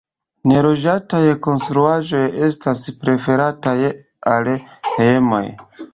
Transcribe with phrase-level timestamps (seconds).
[0.51, 3.77] Neloĝataj konstruaĵoj estas preferataj
[4.35, 4.51] al
[4.95, 5.45] hejmoj.